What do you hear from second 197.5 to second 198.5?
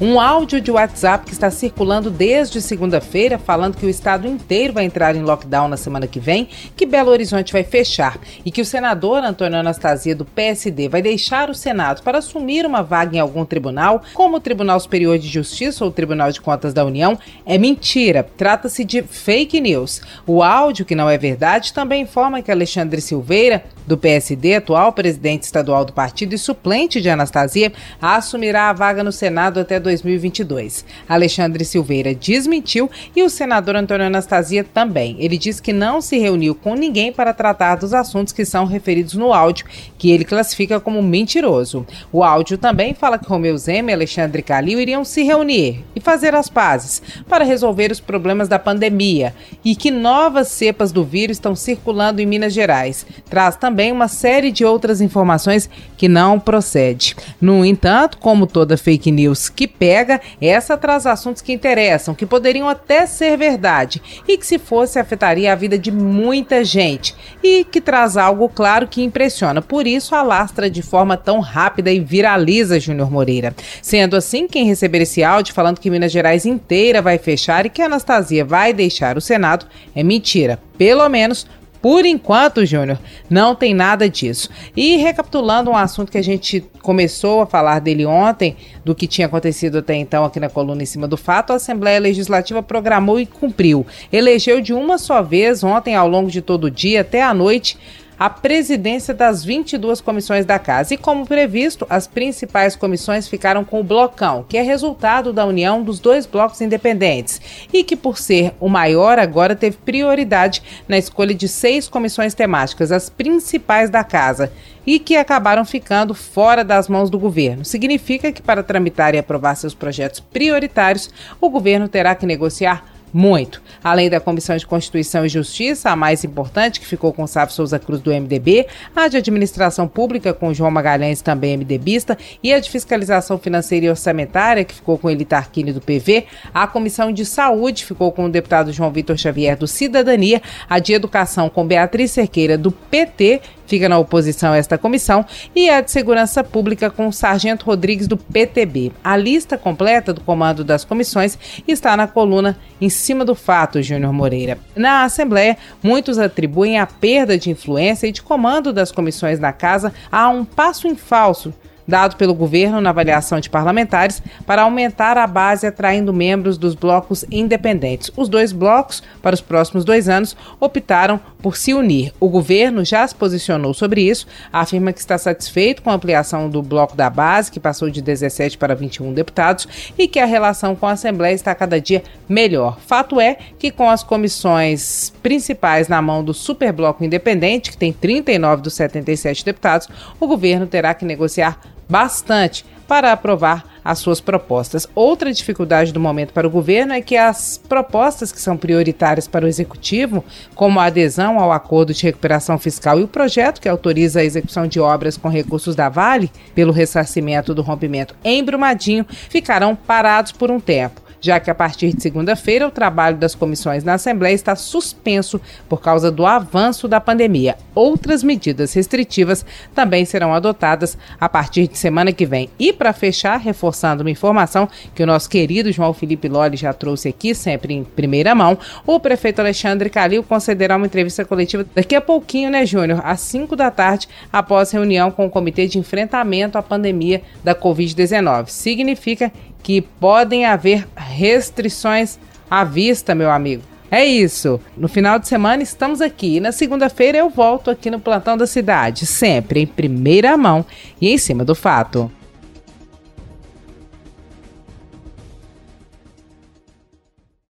propostas que